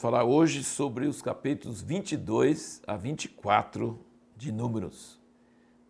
[0.00, 4.00] falar hoje sobre os capítulos 22 a 24
[4.34, 5.20] de Números.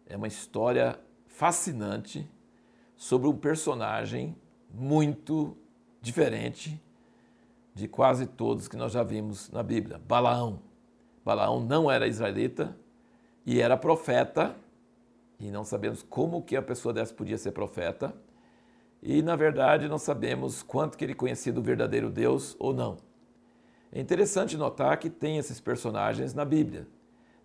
[0.05, 0.99] É uma história
[1.29, 2.29] fascinante
[2.97, 4.37] sobre um personagem
[4.69, 5.57] muito
[6.03, 6.83] diferente
[7.73, 10.61] de quase todos que nós já vimos na Bíblia, Balaão.
[11.25, 12.77] Balaão não era israelita
[13.47, 14.57] e era profeta,
[15.39, 18.13] e não sabemos como que a pessoa dessa podia ser profeta,
[19.01, 23.10] e na verdade não sabemos quanto que ele conhecia do verdadeiro Deus ou não.
[23.93, 26.87] É interessante notar que tem esses personagens na Bíblia.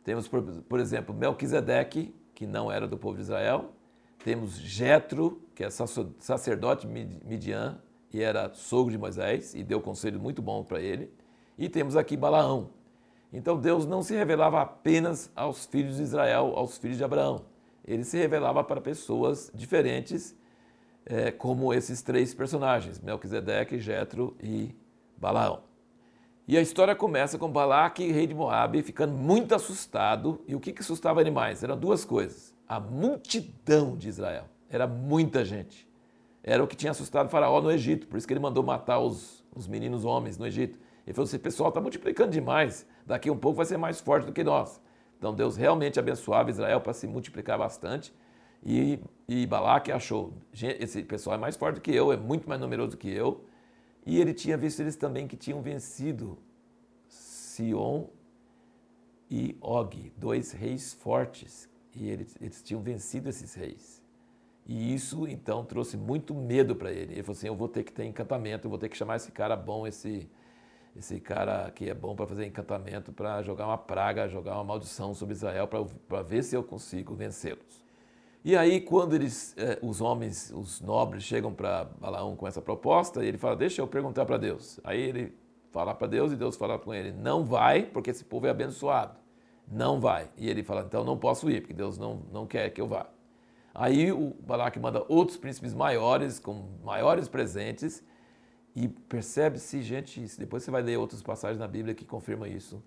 [0.04, 3.71] Temos, por, por exemplo, Melquisedeque, que não era do povo de Israel.
[4.23, 7.80] Temos Jetro, que é sacerdote midian
[8.13, 11.12] e era sogro de Moisés e deu conselho muito bom para ele.
[11.58, 12.70] E temos aqui Balaão.
[13.34, 17.46] Então Deus não se revelava apenas aos filhos de Israel, aos filhos de Abraão.
[17.84, 20.35] Ele se revelava para pessoas diferentes,
[21.05, 24.76] é, como esses três personagens, Melquisedeque, Jetro e
[25.18, 25.74] Balaão.
[26.48, 30.43] E a história começa com Balaque, rei de Moabe, ficando muito assustado.
[30.48, 31.63] E o que, que assustava ele mais?
[31.63, 32.54] Eram duas coisas.
[32.68, 34.46] A multidão de Israel.
[34.70, 35.87] Era muita gente.
[36.43, 38.05] Era o que tinha assustado faraó no Egito.
[38.05, 40.77] Por isso que ele mandou matar os, os meninos homens no Egito.
[41.07, 42.85] Ele falou assim, pessoal, está multiplicando demais.
[43.07, 44.80] Daqui um pouco vai ser mais forte do que nós.
[45.18, 48.13] Então Deus realmente abençoava Israel para se multiplicar bastante.
[48.63, 52.62] E, e Balaque achou, esse pessoal é mais forte do que eu, é muito mais
[52.62, 53.43] numeroso do que eu.
[54.06, 56.38] E ele tinha visto eles também que tinham vencido
[57.08, 58.08] Sion
[59.30, 61.70] e Og, dois reis fortes.
[61.94, 64.03] E eles, eles tinham vencido esses reis.
[64.66, 67.14] E isso então trouxe muito medo para ele.
[67.14, 69.31] Ele falou assim: eu vou ter que ter encantamento, eu vou ter que chamar esse
[69.31, 70.30] cara bom, esse,
[70.96, 75.14] esse cara que é bom para fazer encantamento, para jogar uma praga, jogar uma maldição
[75.14, 75.68] sobre Israel,
[76.08, 77.84] para ver se eu consigo vencê-los.
[78.46, 83.25] E aí, quando eles, eh, os homens, os nobres, chegam para Balaão com essa proposta,
[83.25, 84.80] ele fala: Deixa eu perguntar para Deus.
[84.84, 85.36] Aí ele
[85.72, 89.18] fala para Deus e Deus fala com ele: Não vai, porque esse povo é abençoado.
[89.68, 90.30] Não vai.
[90.38, 93.09] E ele fala: Então não posso ir, porque Deus não, não quer que eu vá.
[93.74, 98.03] Aí o Balaque manda outros príncipes maiores, com maiores presentes,
[98.75, 102.80] e percebe-se, gente, depois você vai ler outras passagens na Bíblia que confirma isso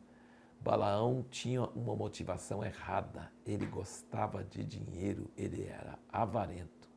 [0.69, 3.33] Balaão tinha uma motivação errada.
[3.47, 6.91] Ele gostava de dinheiro, ele era avarento.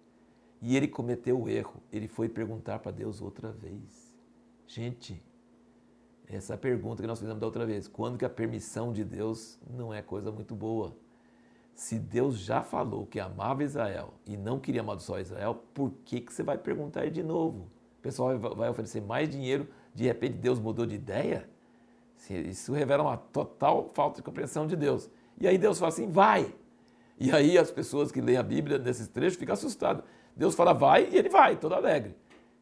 [0.62, 1.81] E ele cometeu o erro.
[1.90, 4.14] Ele foi perguntar para Deus outra vez.
[4.68, 5.24] Gente,
[6.28, 9.94] essa pergunta que nós fizemos da outra vez, quando que a permissão de Deus não
[9.94, 10.94] é coisa muito boa?
[11.74, 16.34] Se Deus já falou que amava Israel e não queria amaldiçoar Israel, por que, que
[16.34, 17.72] você vai perguntar de novo?
[18.00, 19.66] O pessoal vai oferecer mais dinheiro,
[19.96, 21.50] de repente Deus mudou de ideia?
[22.30, 25.09] Isso revela uma total falta de compreensão de Deus.
[25.40, 26.54] E aí Deus fala assim: vai.
[27.20, 30.04] E aí as pessoas que leem a Bíblia nesses trechos ficam assustadas.
[30.36, 32.16] Deus fala: vai, e ele vai, todo alegre.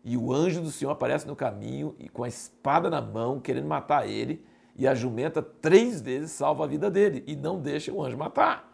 [0.03, 3.67] E o anjo do Senhor aparece no caminho e com a espada na mão, querendo
[3.67, 4.45] matar ele.
[4.75, 8.69] E a jumenta três vezes salva a vida dele e não deixa o anjo matar.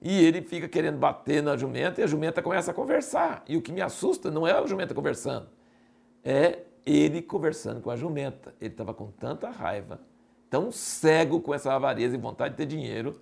[0.00, 3.44] E ele fica querendo bater na jumenta e a jumenta começa a conversar.
[3.48, 5.48] E o que me assusta não é a jumenta conversando,
[6.24, 8.54] é ele conversando com a jumenta.
[8.60, 10.00] Ele estava com tanta raiva,
[10.50, 13.20] tão cego com essa avareza e vontade de ter dinheiro,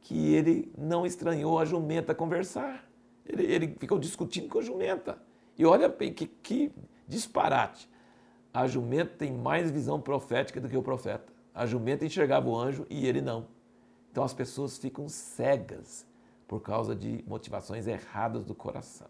[0.00, 2.88] que ele não estranhou a jumenta conversar.
[3.24, 5.18] Ele, ele ficou discutindo com a jumenta.
[5.58, 6.72] E olha que, que
[7.08, 7.88] disparate.
[8.52, 11.32] A jumenta tem mais visão profética do que o profeta.
[11.54, 13.48] A jumenta enxergava o anjo e ele não.
[14.10, 16.06] Então as pessoas ficam cegas
[16.46, 19.08] por causa de motivações erradas do coração.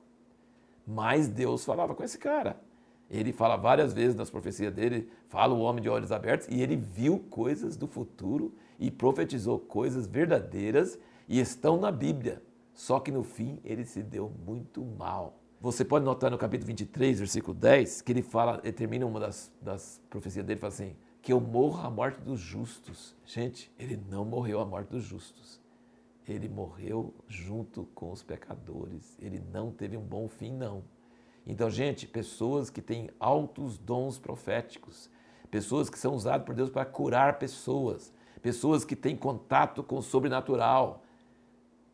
[0.86, 2.58] Mas Deus falava com esse cara.
[3.10, 6.76] Ele fala várias vezes nas profecias dele, fala o homem de olhos abertos, e ele
[6.76, 12.42] viu coisas do futuro e profetizou coisas verdadeiras e estão na Bíblia.
[12.74, 15.38] Só que no fim ele se deu muito mal.
[15.60, 19.50] Você pode notar no capítulo 23, versículo 10, que ele fala, ele termina uma das,
[19.62, 23.16] das profecias dele, fala assim, que eu morro a morte dos justos.
[23.24, 25.60] Gente, ele não morreu a morte dos justos.
[26.28, 29.16] Ele morreu junto com os pecadores.
[29.20, 30.84] Ele não teve um bom fim, não.
[31.46, 35.08] Então, gente, pessoas que têm altos dons proféticos,
[35.50, 38.12] pessoas que são usadas por Deus para curar pessoas,
[38.42, 41.04] pessoas que têm contato com o sobrenatural,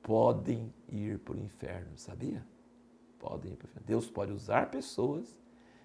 [0.02, 2.44] podem ir para o inferno, sabia?
[3.18, 3.86] Podem ir para o inferno.
[3.86, 5.36] Deus pode usar pessoas,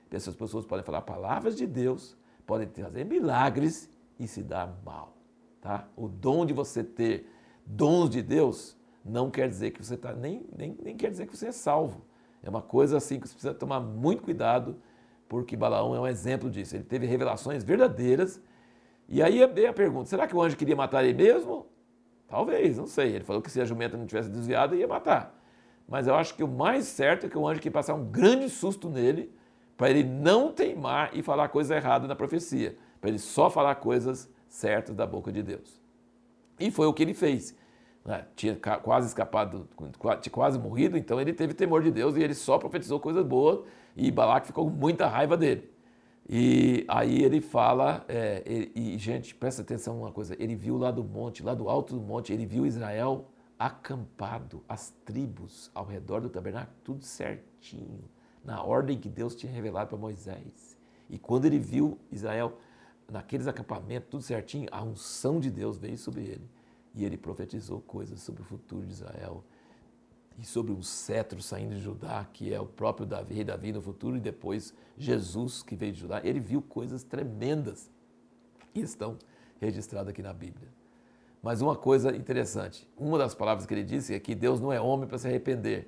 [0.09, 2.15] essas pessoas podem falar palavras de Deus,
[2.45, 5.17] podem fazer milagres e se dar mal.
[5.59, 5.87] Tá?
[5.97, 7.29] O dom de você ter
[7.65, 11.35] dons de Deus não quer dizer que você está, nem, nem, nem quer dizer que
[11.35, 12.06] você é salvo.
[12.43, 14.77] É uma coisa assim que você precisa tomar muito cuidado,
[15.27, 16.75] porque Balaão é um exemplo disso.
[16.75, 18.41] Ele teve revelações verdadeiras.
[19.09, 21.67] E aí é a pergunta: será que o anjo queria matar ele mesmo?
[22.27, 23.15] Talvez, não sei.
[23.15, 25.37] Ele falou que se a jumenta não tivesse desviado, ia matar.
[25.87, 28.49] Mas eu acho que o mais certo é que o anjo queria passar um grande
[28.49, 29.33] susto nele,
[29.77, 32.77] para ele não teimar e falar coisa errada na profecia.
[32.99, 35.79] para ele só falar coisas certas da boca de Deus.
[36.59, 37.55] E foi o que ele fez.
[38.07, 38.25] Né?
[38.37, 39.67] Tinha quase escapado,
[40.21, 43.59] tinha quase morrido, então ele teve temor de Deus e ele só profetizou coisas boas
[43.97, 45.69] e Balaque ficou com muita raiva dele.
[46.29, 50.89] E aí ele fala, é, e, e gente, presta atenção uma coisa, ele viu lá
[50.89, 53.27] do monte, lá do alto do monte, ele viu Israel
[53.59, 58.05] acampado, as tribos ao redor do tabernáculo, tudo certinho,
[58.43, 60.77] na ordem que Deus tinha revelado para Moisés.
[61.09, 62.57] E quando ele viu Israel
[63.11, 66.56] naqueles acampamentos, tudo certinho, a unção de Deus veio sobre ele.
[66.97, 69.43] E ele profetizou coisas sobre o futuro de Israel
[70.39, 73.81] e sobre um cetro saindo de Judá, que é o próprio Davi, rei Davi no
[73.81, 76.21] futuro, e depois Jesus que veio de Judá.
[76.23, 77.89] Ele viu coisas tremendas
[78.73, 79.17] e estão
[79.61, 80.67] registradas aqui na Bíblia.
[81.41, 84.81] Mas uma coisa interessante, uma das palavras que ele disse é que Deus não é
[84.81, 85.87] homem para se arrepender.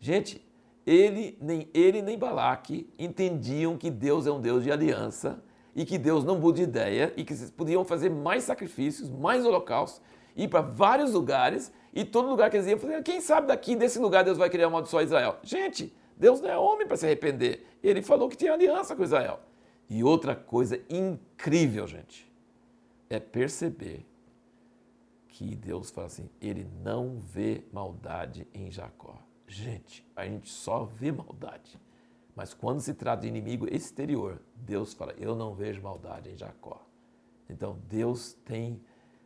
[0.00, 0.44] Gente,
[0.84, 5.40] ele nem ele nem Balaque entendiam que Deus é um Deus de aliança
[5.76, 9.44] e que Deus não muda de ideia e que vocês podiam fazer mais sacrifícios, mais
[9.44, 10.02] holocaustos,
[10.36, 13.98] ir para vários lugares e todo lugar que eles iam fazer, quem sabe daqui desse
[13.98, 15.38] lugar Deus vai querer amaldiçoar Israel.
[15.42, 17.66] Gente, Deus não é homem para se arrepender.
[17.82, 19.40] Ele falou que tinha aliança com Israel.
[19.88, 22.30] E outra coisa incrível, gente,
[23.08, 24.06] é perceber
[25.28, 29.18] que Deus fala assim: ele não vê maldade em Jacó.
[29.48, 31.80] Gente, a gente só vê maldade.
[32.36, 36.86] Mas quando se trata de inimigo exterior, Deus fala: eu não vejo maldade em Jacó.
[37.48, 38.80] Então Deus tem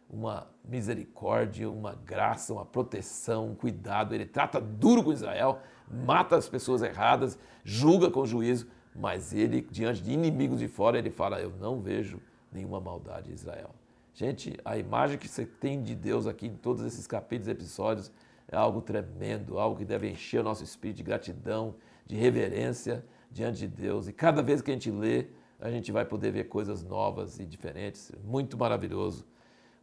[0.08, 4.14] uma misericórdia, uma graça, uma proteção, um cuidado.
[4.14, 5.60] Ele trata duro com Israel,
[5.90, 11.10] mata as pessoas erradas, julga com juízo, mas ele, diante de inimigos de fora, ele
[11.10, 12.20] fala: Eu não vejo
[12.52, 13.70] nenhuma maldade em Israel.
[14.14, 18.12] Gente, a imagem que você tem de Deus aqui em todos esses capítulos e episódios
[18.46, 21.74] é algo tremendo, algo que deve encher o nosso espírito de gratidão,
[22.06, 24.06] de reverência diante de Deus.
[24.06, 25.26] E cada vez que a gente lê,
[25.58, 28.12] a gente vai poder ver coisas novas e diferentes.
[28.22, 29.26] Muito maravilhoso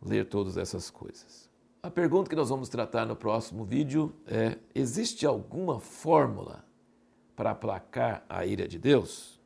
[0.01, 1.49] ler todas essas coisas.
[1.83, 6.63] A pergunta que nós vamos tratar no próximo vídeo é: existe alguma fórmula
[7.35, 9.39] para aplacar a ira de Deus?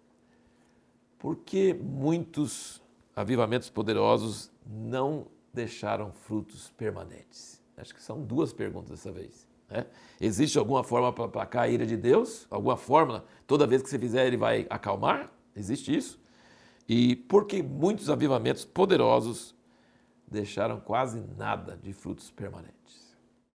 [1.17, 2.81] Por que muitos
[3.15, 7.61] avivamentos poderosos não deixaram frutos permanentes?
[7.77, 9.47] Acho que são duas perguntas dessa vez.
[9.69, 9.85] Né?
[10.19, 12.45] Existe alguma forma para aplacar a ira de Deus?
[12.49, 13.25] Alguma fórmula?
[13.47, 15.31] Toda vez que você fizer, ele vai acalmar?
[15.55, 16.19] Existe isso?
[16.87, 19.55] E por que muitos avivamentos poderosos
[20.27, 23.04] deixaram quase nada de frutos permanentes.